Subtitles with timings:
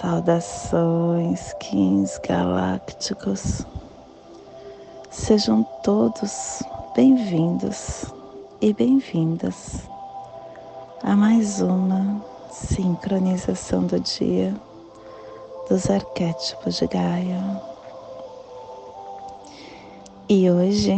[0.00, 3.66] Saudações, Kins galácticos.
[5.10, 6.62] Sejam todos
[6.94, 8.04] bem-vindos
[8.60, 9.88] e bem-vindas
[11.02, 14.54] a mais uma sincronização do dia
[15.68, 17.60] dos arquétipos de Gaia.
[20.28, 20.94] E hoje,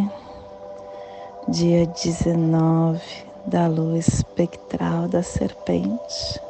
[1.48, 3.00] dia 19
[3.46, 6.49] da lua espectral da serpente,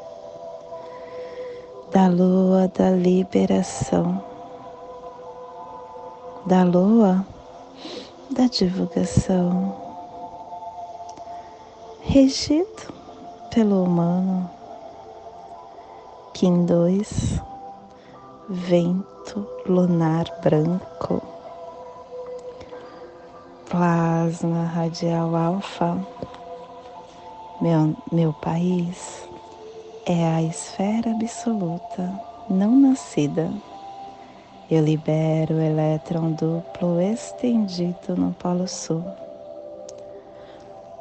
[1.91, 4.23] da lua da liberação,
[6.47, 7.27] da lua
[8.31, 9.75] da divulgação,
[12.03, 12.95] regido
[13.53, 14.49] pelo humano,
[16.33, 17.43] Kim 2,
[18.49, 21.21] vento lunar branco,
[23.69, 25.99] plasma radial alfa,
[27.61, 29.30] meu, meu país
[30.12, 32.12] é a esfera absoluta
[32.48, 33.48] não nascida.
[34.69, 39.05] Eu libero o elétron duplo estendido no Polo Sul.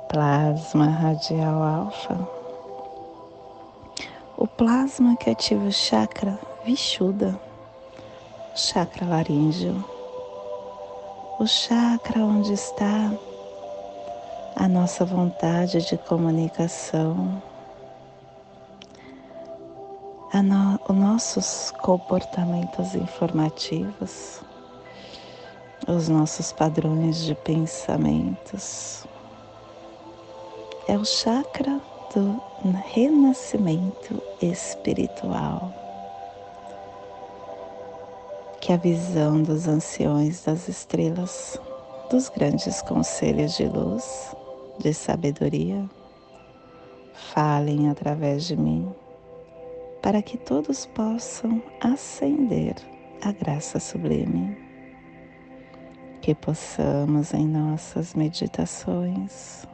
[0.10, 2.20] Plasma radial alfa.
[4.38, 7.40] O plasma que ativa o chakra Vishuddha,
[8.54, 9.84] chakra laríngeo,
[11.40, 13.12] o chakra onde está
[14.56, 17.42] a nossa vontade de comunicação,
[20.42, 24.42] no, os nossos comportamentos informativos,
[25.88, 29.06] os nossos padrões de pensamentos.
[30.88, 31.80] É o chakra
[32.14, 32.42] do
[32.94, 35.74] renascimento espiritual,
[38.62, 41.60] que é a visão dos anciões das estrelas,
[42.10, 44.36] dos grandes conselhos de luz,
[44.80, 45.88] de sabedoria,
[47.34, 48.92] falem através de mim
[50.02, 52.76] para que todos possam ascender
[53.22, 54.58] a graça sublime.
[56.22, 59.68] Que possamos em nossas meditações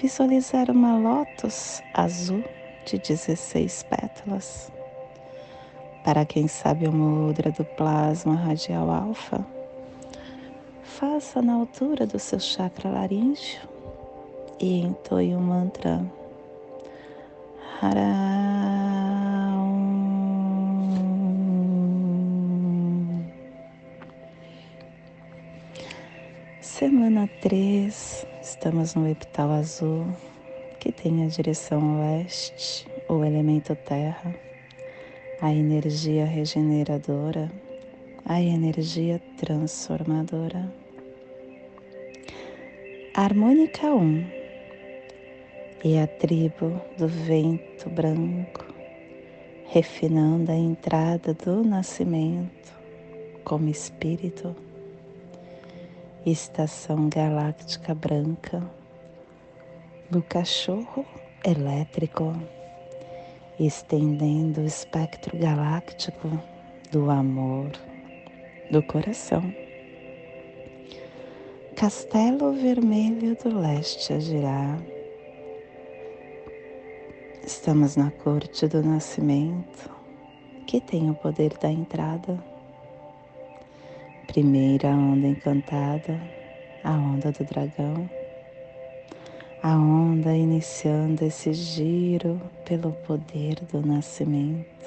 [0.00, 2.42] visualizar uma lótus azul
[2.86, 4.72] de 16 pétalas.
[6.04, 9.44] Para quem sabe o mudra do plasma radial alfa,
[10.82, 13.60] faça na altura do seu chakra laríngeo
[14.58, 16.02] e entoie o mantra
[26.60, 30.06] Semana 3, estamos no epital azul,
[30.78, 34.34] que tem a direção oeste, o elemento terra,
[35.40, 37.50] a energia regeneradora,
[38.26, 40.70] a energia transformadora.
[43.14, 44.39] Harmônica 1
[45.82, 48.66] e a tribo do vento branco,
[49.66, 52.72] refinando a entrada do nascimento
[53.44, 54.54] como espírito,
[56.26, 58.62] estação galáctica branca
[60.10, 61.06] do cachorro
[61.44, 62.34] elétrico,
[63.58, 66.28] estendendo o espectro galáctico
[66.92, 67.70] do amor
[68.70, 69.42] do coração.
[71.74, 74.78] Castelo Vermelho do Leste a girar
[77.52, 79.90] Estamos na corte do nascimento,
[80.68, 82.38] que tem o poder da entrada.
[84.28, 86.18] Primeira onda encantada,
[86.84, 88.08] a onda do dragão.
[89.64, 94.86] A onda iniciando esse giro pelo poder do nascimento.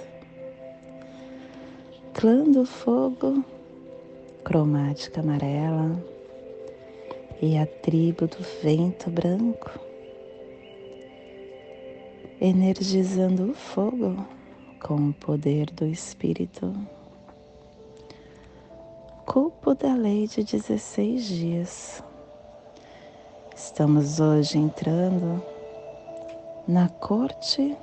[2.14, 3.44] Clã do fogo,
[4.46, 6.02] cromática amarela.
[7.42, 9.83] E a tribo do vento branco
[12.44, 14.28] energizando o fogo
[14.82, 16.76] com o poder do Espírito.
[19.26, 22.04] Culpo da lei de 16 dias.
[23.56, 25.42] Estamos hoje entrando
[26.68, 27.78] na corte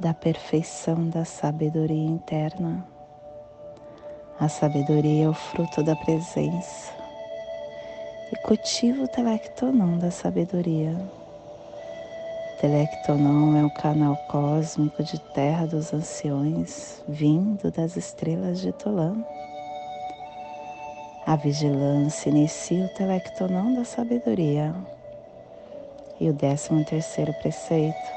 [0.00, 2.84] da perfeição da sabedoria interna.
[4.40, 6.92] A sabedoria é o fruto da presença
[8.32, 10.96] e cultivo o telectonon da sabedoria
[12.60, 19.22] Telectonon é o canal cósmico de terra dos anciões, vindo das estrelas de Tolan.
[21.26, 24.74] A vigilância inicia o telectonon da sabedoria.
[26.18, 28.10] E o décimo terceiro preceito,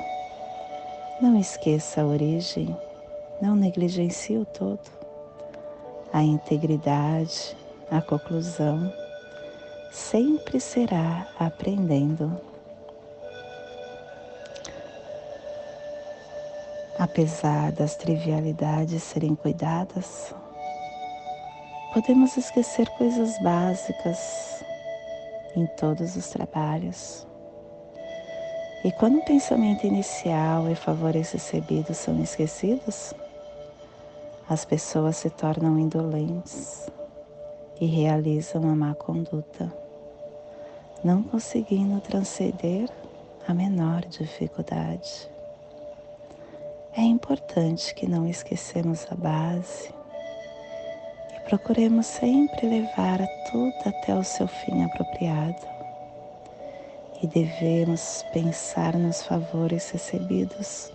[1.21, 2.73] não esqueça a origem,
[3.41, 4.79] não negligencie o todo.
[6.13, 7.57] a integridade,
[7.91, 8.91] a conclusão,
[9.91, 12.48] sempre será aprendendo.
[16.99, 20.35] Apesar das trivialidades serem cuidadas,
[21.93, 24.61] podemos esquecer coisas básicas
[25.55, 27.25] em todos os trabalhos.
[28.83, 33.13] E quando o pensamento inicial e favores recebidos são esquecidos,
[34.49, 36.91] as pessoas se tornam indolentes
[37.79, 39.73] e realizam a má conduta,
[41.01, 42.89] não conseguindo transcender
[43.47, 45.38] a menor dificuldade.
[46.99, 49.89] É importante que não esquecemos a base
[51.33, 55.65] e procuremos sempre levar tudo até o seu fim apropriado.
[57.23, 60.91] E devemos pensar nos favores recebidos,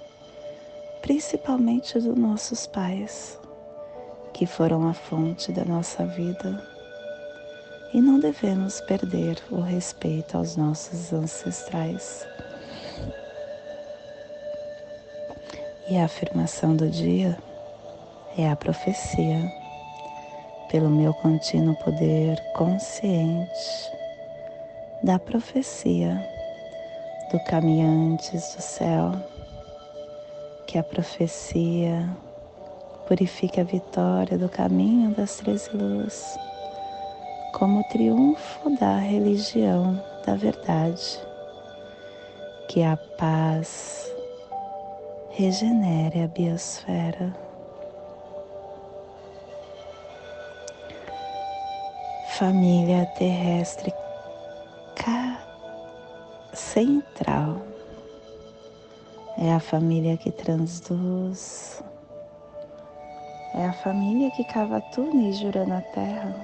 [1.00, 3.40] principalmente dos nossos pais
[4.34, 6.62] que foram a fonte da nossa vida
[7.94, 12.26] e não devemos perder o respeito aos nossos ancestrais.
[15.88, 17.36] E a afirmação do dia
[18.38, 19.52] é a profecia,
[20.70, 23.92] pelo meu contínuo poder consciente
[25.02, 26.26] da profecia
[27.30, 29.12] do caminhantes do céu,
[30.66, 32.08] que a profecia
[33.06, 36.38] Purifique a vitória do caminho das três luzes,
[37.52, 41.20] como o triunfo da religião da verdade.
[42.66, 44.10] Que a paz
[45.36, 47.34] regenere a biosfera.
[52.38, 53.92] Família terrestre
[56.52, 57.62] central
[59.38, 61.82] é a família que transduz
[63.54, 66.34] é a família que cava túneis jura na terra.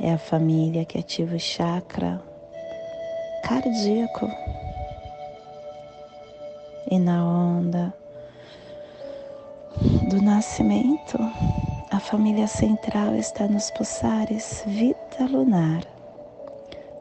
[0.00, 2.20] É a família que ativa o chakra
[3.44, 4.28] cardíaco.
[6.88, 7.92] E na onda
[10.08, 11.18] do nascimento,
[11.90, 15.82] a família central está nos pulsares vida lunar,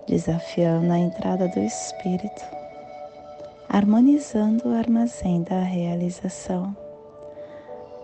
[0.08, 2.44] desafiando a entrada do espírito,
[3.70, 6.76] harmonizando o armazém da realização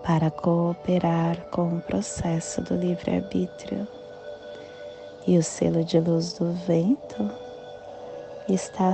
[0.03, 3.87] para cooperar com o processo do livre-arbítrio.
[5.27, 7.31] E o selo de luz do vento
[8.47, 8.93] está a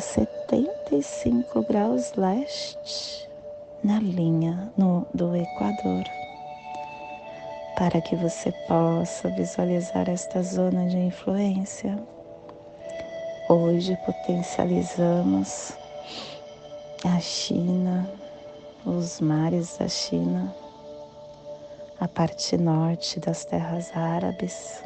[0.52, 3.30] 75 graus leste
[3.82, 6.04] na linha no, do Equador,
[7.78, 11.98] para que você possa visualizar esta zona de influência.
[13.48, 15.72] Hoje potencializamos
[17.06, 18.10] a China,
[18.86, 20.54] os mares da China,
[21.98, 24.84] a parte norte das terras árabes,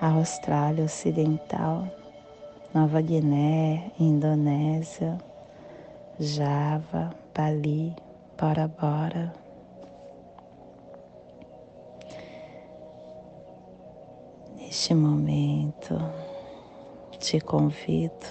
[0.00, 1.86] a Austrália Ocidental,
[2.74, 5.18] Nova Guiné, Indonésia,
[6.18, 7.94] Java, Bali,
[8.40, 9.30] Bora Bora.
[14.56, 16.00] Neste momento,
[17.18, 18.26] te convido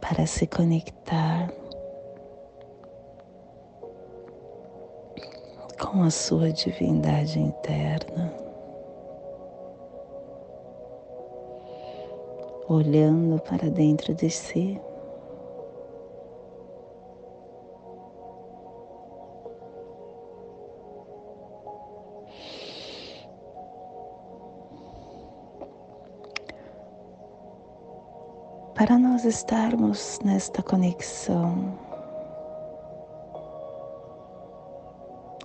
[0.00, 1.52] para se conectar
[5.80, 8.43] com a sua divindade interna,
[12.74, 14.80] olhando para dentro de si.
[28.74, 31.78] Para nós estarmos nesta conexão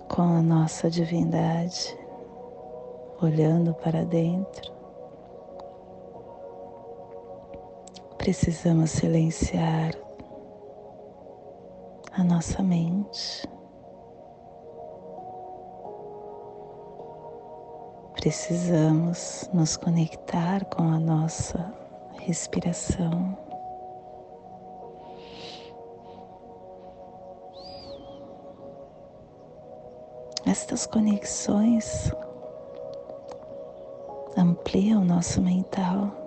[0.08, 1.96] com a nossa divindade,
[3.22, 4.79] olhando para dentro.
[8.20, 9.94] Precisamos silenciar
[12.12, 13.48] a nossa mente.
[18.12, 21.72] Precisamos nos conectar com a nossa
[22.18, 23.38] respiração.
[30.44, 32.12] Estas conexões
[34.36, 36.19] ampliam o nosso mental.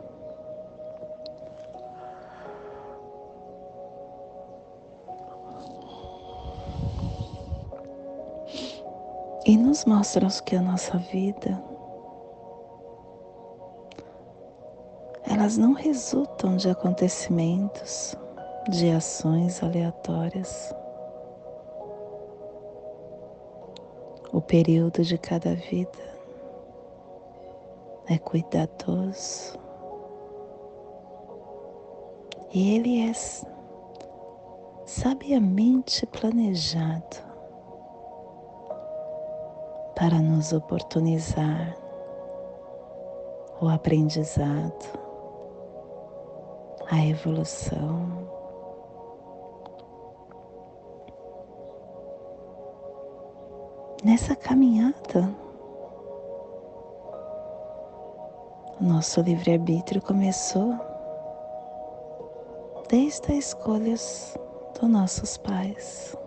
[9.45, 11.61] E nos mostram que a nossa vida
[15.25, 18.15] elas não resultam de acontecimentos,
[18.69, 20.73] de ações aleatórias.
[24.31, 25.99] O período de cada vida
[28.07, 29.59] é cuidadoso
[32.53, 33.13] e ele é
[34.85, 37.32] sabiamente planejado
[39.95, 41.75] para nos oportunizar
[43.61, 44.99] o aprendizado,
[46.89, 48.27] a evolução.
[54.03, 55.33] Nessa caminhada,
[58.81, 60.75] o nosso livre-arbítrio começou
[62.89, 64.37] desde as escolhas
[64.77, 66.17] dos nossos pais,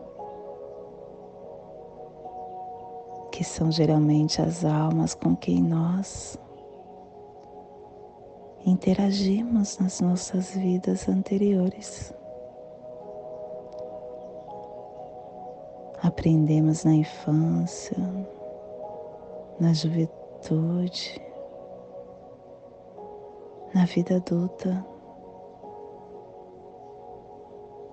[3.36, 6.38] que são geralmente as almas com quem nós
[8.64, 12.14] interagimos nas nossas vidas anteriores.
[16.02, 17.98] Aprendemos na infância,
[19.60, 21.20] na juventude,
[23.74, 24.82] na vida adulta.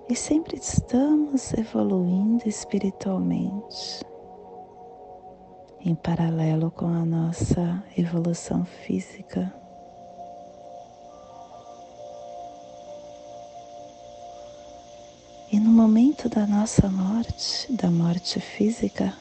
[0.08, 4.02] E sempre estamos evoluindo espiritualmente,
[5.84, 9.52] em paralelo com a nossa evolução física.
[15.52, 19.12] E no momento da nossa morte, da morte física,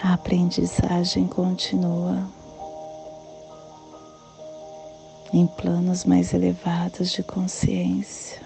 [0.00, 2.28] a aprendizagem continua
[5.32, 8.43] em planos mais elevados de consciência.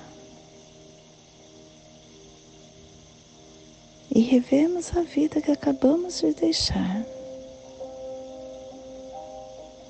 [4.18, 7.06] E revemos a vida que acabamos de deixar.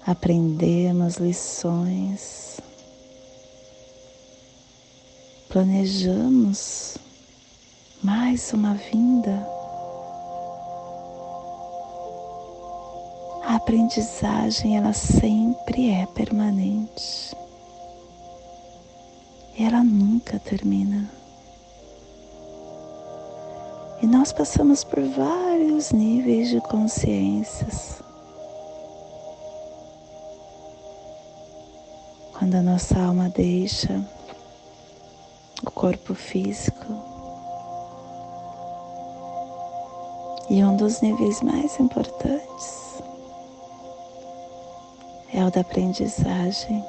[0.06, 2.48] Aprendemos lições
[5.48, 6.98] planejamos
[8.02, 9.46] mais uma vinda.
[13.44, 17.34] A aprendizagem ela sempre é permanente.
[19.58, 21.17] Ela nunca termina.
[24.00, 28.02] E nós passamos por vários níveis de consciências.
[32.38, 34.00] Quando a nossa alma deixa
[35.66, 36.86] o corpo físico.
[40.48, 43.02] E um dos níveis mais importantes
[45.32, 46.82] é o da aprendizagem,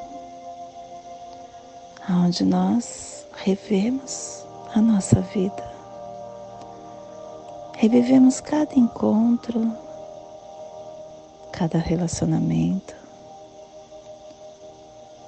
[2.10, 5.69] onde nós revemos a nossa vida,
[7.80, 9.74] revivemos cada encontro,
[11.54, 12.94] cada relacionamento,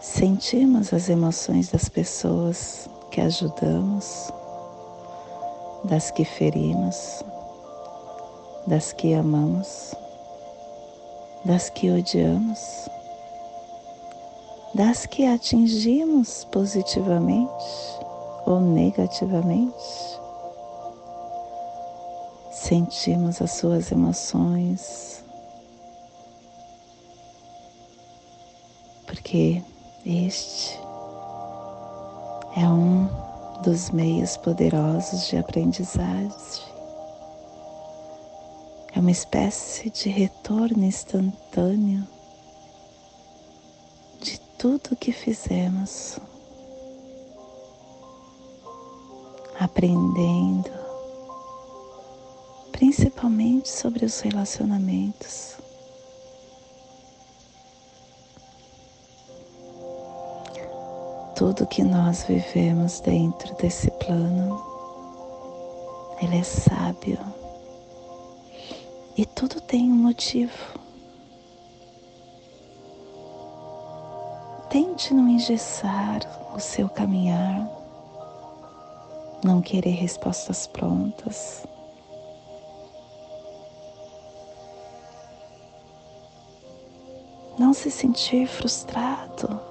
[0.01, 4.34] sentimos as emoções das pessoas que ajudamos,
[5.86, 7.24] das que ferimos,
[8.67, 9.96] das que amamos,
[11.46, 12.89] das que odiamos,
[14.75, 17.63] das que atingimos positivamente
[18.46, 20.11] ou negativamente.
[22.72, 25.25] Sentimos as suas emoções,
[29.06, 29.62] porque
[30.06, 30.80] este
[32.56, 33.10] é um
[33.62, 36.63] dos meios poderosos de aprendizagem.
[38.96, 42.08] É uma espécie de retorno instantâneo
[44.22, 46.18] de tudo que fizemos,
[49.60, 50.81] aprendendo
[53.22, 55.58] principalmente sobre os relacionamentos.
[61.36, 64.63] tudo que nós vivemos dentro desse plano,
[66.22, 67.18] ele é sábio
[69.18, 70.80] e tudo tem um motivo.
[74.70, 76.22] Tente não engessar
[76.56, 77.68] o seu caminhar,
[79.44, 81.66] não querer respostas prontas.
[87.62, 89.62] Não se sentir frustrado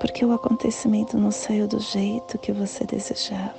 [0.00, 3.54] porque o acontecimento não saiu do jeito que você desejava.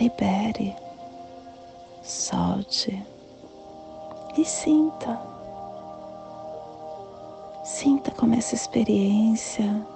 [0.00, 0.74] Libere,
[2.02, 3.04] solte
[4.38, 5.20] e sinta.
[7.62, 9.86] Sinta como essa experiência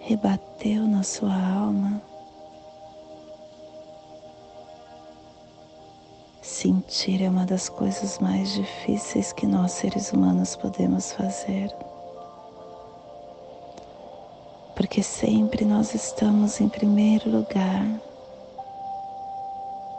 [0.00, 2.02] rebateu na sua alma.
[6.62, 11.74] Sentir é uma das coisas mais difíceis que nós seres humanos podemos fazer.
[14.76, 17.84] Porque sempre nós estamos em primeiro lugar,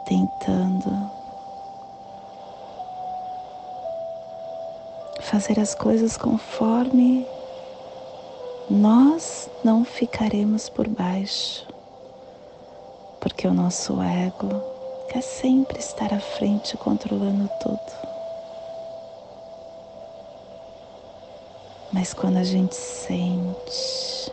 [0.06, 1.10] tentando
[5.20, 7.26] fazer as coisas conforme
[8.70, 11.68] nós não ficaremos por baixo,
[13.20, 14.73] porque o nosso ego
[15.14, 17.78] quer sempre estar à frente controlando tudo.
[21.92, 24.32] Mas quando a gente sente,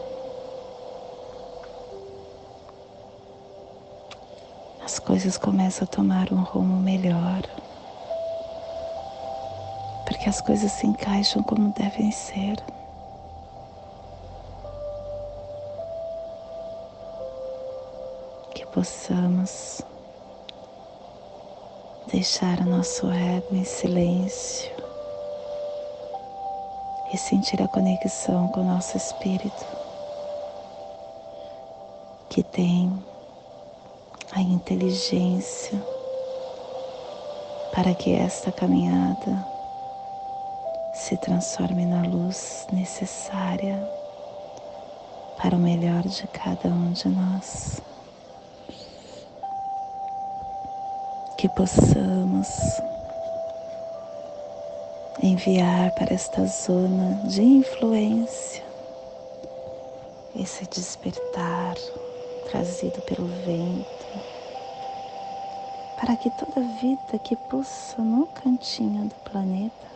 [4.83, 7.43] as coisas começam a tomar um rumo melhor,
[10.07, 12.57] porque as coisas se encaixam como devem ser.
[18.73, 19.81] possamos
[22.21, 24.71] deixar o nosso ego em silêncio
[27.11, 29.65] e sentir a conexão com o nosso espírito,
[32.29, 32.93] que tem
[34.33, 35.83] a inteligência
[37.73, 39.43] para que esta caminhada
[40.93, 43.83] se transforme na luz necessária
[45.41, 47.81] para o melhor de cada um de nós.
[51.55, 52.47] Possamos
[55.21, 58.63] enviar para esta zona de influência
[60.35, 61.75] esse despertar
[62.49, 64.07] trazido pelo vento,
[65.97, 69.87] para que toda vida que pulsa no cantinho do planeta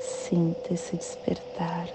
[0.00, 1.88] sinta esse despertar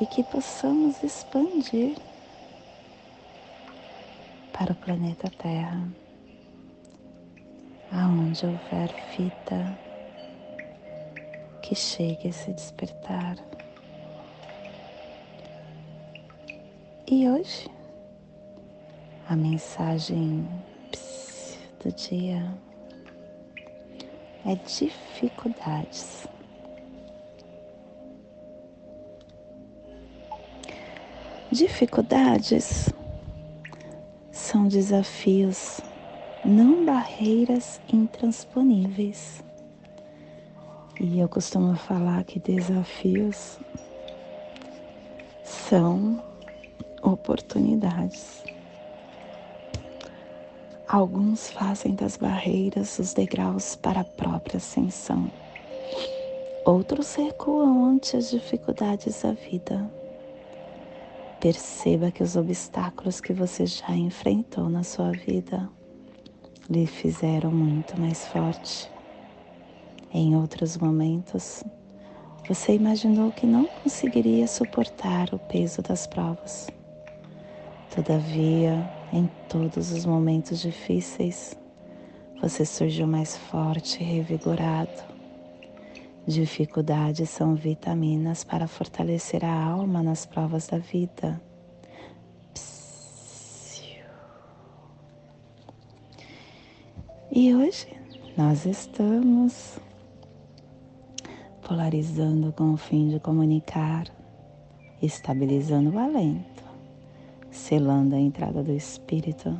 [0.00, 1.96] e que possamos expandir
[4.60, 5.88] para o planeta Terra,
[7.90, 9.78] aonde houver vida
[11.62, 13.38] que chegue a se despertar.
[17.10, 17.70] E hoje,
[19.30, 20.46] a mensagem
[21.82, 22.54] do dia
[24.44, 26.28] é dificuldades.
[31.50, 32.92] Dificuldades
[34.50, 35.80] são desafios,
[36.44, 39.44] não barreiras intransponíveis.
[41.00, 43.60] E eu costumo falar que desafios
[45.44, 46.20] são
[47.00, 48.42] oportunidades.
[50.88, 55.30] Alguns fazem das barreiras os degraus para a própria ascensão.
[56.64, 59.99] Outros recuam ante as dificuldades da vida
[61.40, 65.70] Perceba que os obstáculos que você já enfrentou na sua vida
[66.68, 68.92] lhe fizeram muito mais forte.
[70.12, 71.64] Em outros momentos,
[72.46, 76.66] você imaginou que não conseguiria suportar o peso das provas.
[77.88, 81.58] Todavia, em todos os momentos difíceis,
[82.38, 85.09] você surgiu mais forte e revigorado
[86.30, 91.42] Dificuldades são vitaminas para fortalecer a alma nas provas da vida.
[97.32, 97.88] E hoje
[98.36, 99.80] nós estamos
[101.66, 104.06] polarizando com o fim de comunicar,
[105.02, 106.62] estabilizando o alento,
[107.50, 109.58] selando a entrada do espírito,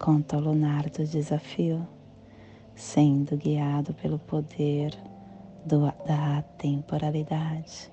[0.00, 1.86] conta o lunar do desafio,
[2.74, 4.98] sendo guiado pelo poder
[5.64, 7.90] do, da temporalidade.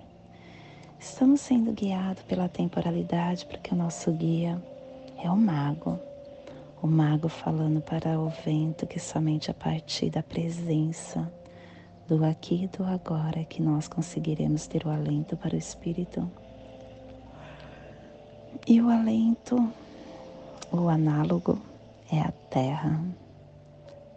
[0.99, 4.61] Estamos sendo guiados pela temporalidade porque o nosso guia
[5.17, 5.99] é o mago.
[6.81, 11.31] O mago falando para o vento que somente a partir da presença
[12.07, 16.29] do aqui e do agora que nós conseguiremos ter o alento para o espírito.
[18.67, 19.71] E o alento,
[20.71, 21.61] o análogo,
[22.11, 22.99] é a terra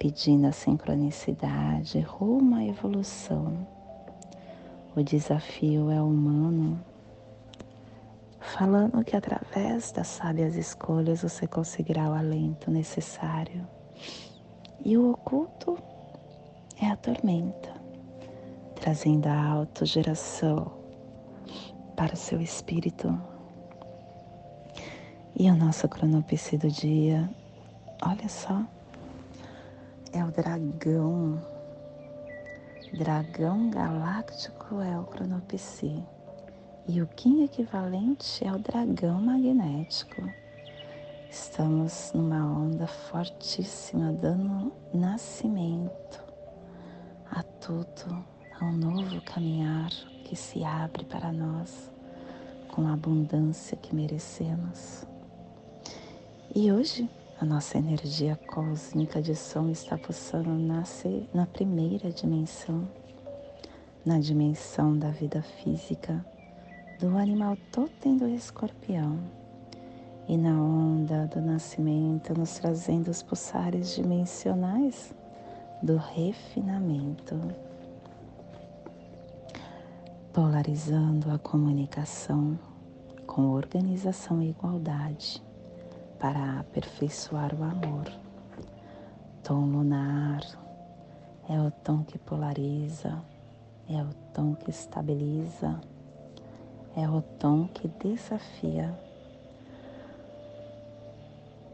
[0.02, 3.64] pedindo a sincronicidade rumo à evolução.
[4.96, 6.84] O desafio é humano,
[8.40, 13.64] falando que através das sábias escolhas você conseguirá o alento necessário.
[14.84, 15.78] E o oculto
[16.80, 17.72] é a tormenta,
[18.74, 20.72] trazendo a autogeração
[21.94, 23.16] para o seu espírito.
[25.38, 27.30] E o nosso cronopse do dia,
[28.04, 28.66] olha só,
[30.12, 31.40] é o dragão.
[32.92, 36.05] Dragão galáctico é o cronopsi.
[36.87, 40.22] E o Kim equivalente é o dragão magnético.
[41.31, 46.22] Estamos numa onda fortíssima, dando nascimento
[47.31, 48.25] a tudo,
[48.61, 49.90] a um novo caminhar
[50.25, 51.90] que se abre para nós
[52.68, 55.07] com a abundância que merecemos.
[56.55, 57.09] E hoje
[57.42, 62.88] a nossa energia cósmica de som está pulsando nascer na primeira dimensão,
[64.07, 66.24] na dimensão da vida física
[67.00, 69.18] do animal totem do escorpião
[70.28, 75.12] e na onda do nascimento nos trazendo os pulsares dimensionais
[75.83, 77.37] do refinamento,
[80.33, 82.57] polarizando a comunicação
[83.26, 85.42] com organização e igualdade
[86.22, 88.04] para aperfeiçoar o amor.
[89.42, 90.40] Tom lunar
[91.48, 93.20] é o tom que polariza,
[93.88, 95.80] é o tom que estabiliza,
[96.96, 98.96] é o tom que desafia.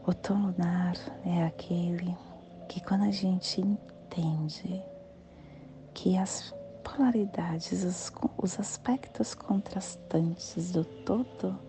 [0.03, 2.17] O tom lunar é aquele
[2.67, 4.81] que, quando a gente entende
[5.93, 6.51] que as
[6.83, 11.68] polaridades, os, os aspectos contrastantes do todo,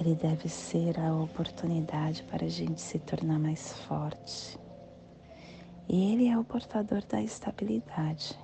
[0.00, 4.58] ele deve ser a oportunidade para a gente se tornar mais forte.
[5.88, 8.38] E ele é o portador da estabilidade.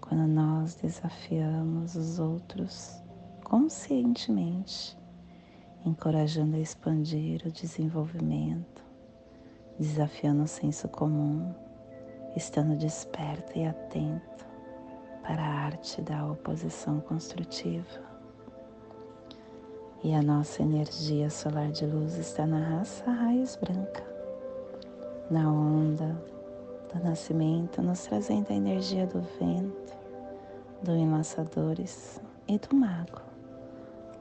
[0.00, 3.00] Quando nós desafiamos os outros
[3.44, 4.96] conscientemente,
[5.84, 8.84] encorajando a expandir o desenvolvimento,
[9.78, 11.54] desafiando o senso comum,
[12.34, 14.44] estando desperto e atento
[15.22, 18.07] para a arte da oposição construtiva.
[20.04, 24.04] E a nossa energia solar de luz está na raça raiz branca,
[25.28, 26.16] na onda
[26.94, 29.92] do nascimento, nos trazendo a energia do vento,
[30.84, 33.20] do enlaçadores e do mago.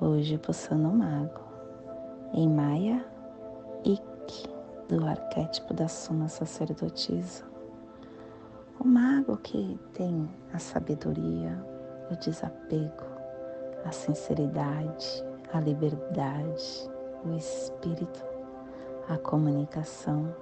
[0.02, 1.42] Hoje pulsando o mago,
[2.34, 3.06] em Maia
[3.86, 4.50] Ik,
[4.90, 7.44] do arquétipo da Suma Sacerdotisa.
[8.80, 11.64] O mago que tem a sabedoria,
[12.10, 13.06] o desapego,
[13.86, 16.90] a sinceridade, a liberdade,
[17.24, 18.26] o espírito,
[19.08, 20.36] a comunicação,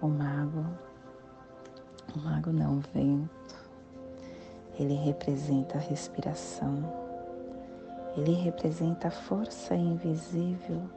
[0.00, 0.64] o mago,
[2.14, 3.56] o mago não, o vento,
[4.78, 6.76] ele representa a respiração,
[8.16, 10.88] ele representa a força invisível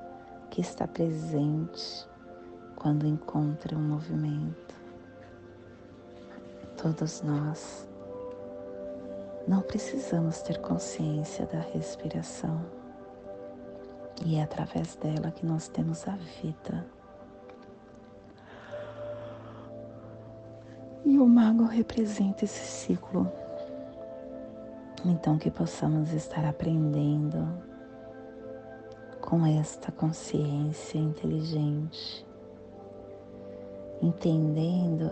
[0.52, 2.08] que está presente
[2.76, 4.76] quando encontra um movimento.
[6.78, 7.88] Todos nós
[9.48, 12.81] não precisamos ter consciência da respiração
[14.26, 16.86] e é através dela que nós temos a vida.
[21.04, 23.32] E o mago representa esse ciclo.
[25.04, 27.48] Então, que possamos estar aprendendo
[29.20, 32.26] com esta consciência inteligente,
[34.02, 35.10] entendendo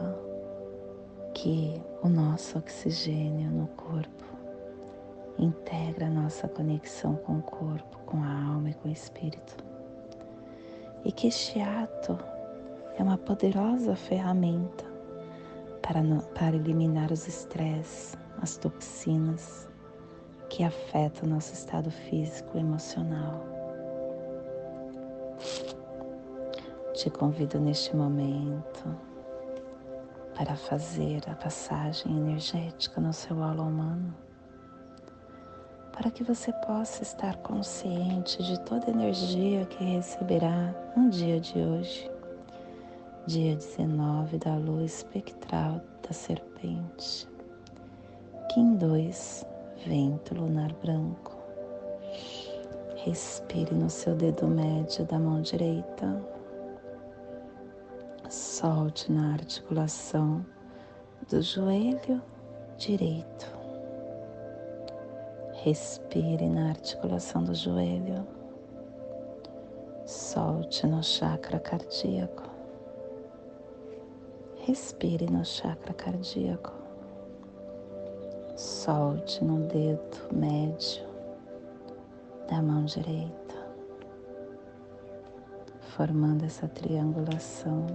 [1.34, 4.29] que o nosso oxigênio no corpo
[5.40, 9.58] integra nossa conexão com o corpo, com a alma e com o espírito.
[11.06, 12.18] E que este ato
[12.98, 14.86] é uma poderosa ferramenta
[15.82, 16.02] para,
[16.36, 19.68] para eliminar os estresses, as toxinas
[20.50, 23.46] que afetam nosso estado físico e emocional.
[26.94, 28.94] Te convido neste momento
[30.36, 34.14] para fazer a passagem energética no seu aula humano
[36.00, 41.60] para que você possa estar consciente de toda a energia que receberá no dia de
[41.60, 42.10] hoje,
[43.28, 47.28] dia 19 da lua espectral da serpente.
[48.54, 49.46] Kim 2,
[49.86, 51.38] vento lunar branco.
[53.04, 56.26] Respire no seu dedo médio da mão direita.
[58.30, 60.46] Solte na articulação
[61.30, 62.22] do joelho
[62.78, 63.59] direito
[65.64, 68.26] Respire na articulação do joelho.
[70.06, 72.44] Solte no chakra cardíaco.
[74.66, 76.72] Respire no chakra cardíaco.
[78.56, 81.06] Solte no dedo médio
[82.50, 83.56] da mão direita,
[85.82, 87.86] formando essa triangulação,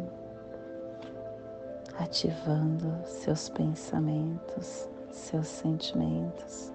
[1.99, 6.74] ativando seus pensamentos, seus sentimentos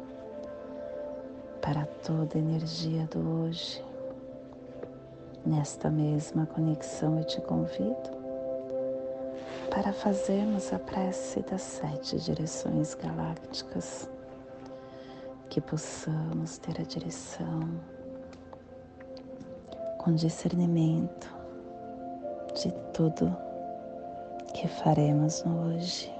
[1.62, 3.84] para toda a energia do hoje.
[5.46, 8.20] Nesta mesma conexão eu te convido
[9.70, 14.10] para fazermos a prece das sete direções galácticas,
[15.50, 17.62] que possamos ter a direção
[20.00, 21.34] com discernimento
[22.56, 23.36] de tudo
[24.54, 26.12] que faremos no hoje.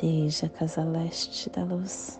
[0.00, 2.19] Desde a casa leste da luz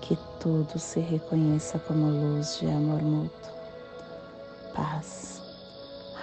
[0.00, 3.52] que tudo se reconheça como luz de amor mútuo,
[4.74, 5.36] paz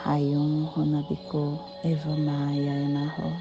[0.04, 3.32] Rayon Honabiko Evamaya Emarro.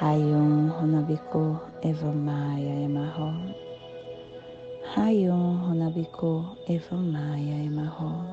[0.00, 3.34] Rayon Honabiko Evamaya Emarro.
[4.96, 8.24] Rayon Honabiko Evamaya Emarro.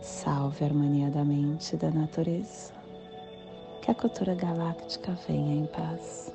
[0.00, 2.72] Salve a harmonia da mente e da natureza.
[3.82, 6.34] Que a cultura galáctica venha em paz.